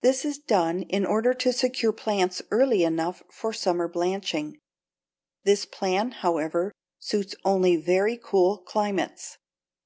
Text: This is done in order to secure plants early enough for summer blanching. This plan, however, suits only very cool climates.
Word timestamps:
This 0.00 0.24
is 0.24 0.38
done 0.38 0.80
in 0.84 1.04
order 1.04 1.34
to 1.34 1.52
secure 1.52 1.92
plants 1.92 2.40
early 2.50 2.84
enough 2.84 3.22
for 3.30 3.52
summer 3.52 3.86
blanching. 3.86 4.56
This 5.44 5.66
plan, 5.66 6.12
however, 6.12 6.72
suits 6.98 7.34
only 7.44 7.76
very 7.76 8.16
cool 8.16 8.56
climates. 8.56 9.36